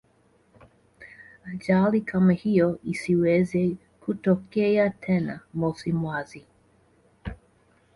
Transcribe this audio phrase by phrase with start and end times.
[1.43, 6.45] ajali kama hiyo isiweze kutokea tena mosi mwazi